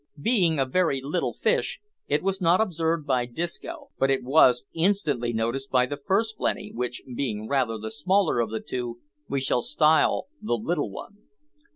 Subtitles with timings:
[0.19, 5.31] Being a very little fish, it was not observed by Disco, but it was instantly
[5.31, 8.97] noticed by the first blenny, which, being rather the smaller of the two,
[9.29, 11.25] we shall style the Little one.